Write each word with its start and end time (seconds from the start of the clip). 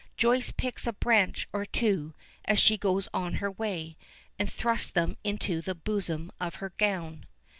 Joyce 0.17 0.51
picks 0.51 0.87
a 0.87 0.93
branch 0.93 1.47
or 1.53 1.63
two 1.63 2.15
as 2.45 2.57
she 2.57 2.75
goes 2.75 3.07
on 3.13 3.35
her 3.35 3.51
way, 3.51 3.97
and 4.39 4.51
thrusts 4.51 4.89
them 4.89 5.15
into 5.23 5.61
the 5.61 5.75
bosom 5.75 6.31
of 6.41 6.55
her 6.55 6.71
gown. 6.79 7.27